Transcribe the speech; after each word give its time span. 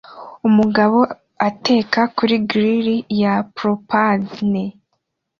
Umugabo 0.47 0.99
ateka 1.47 1.99
kuri 2.17 2.35
grill 2.49 2.87
ya 3.21 3.33
propane 3.55 4.63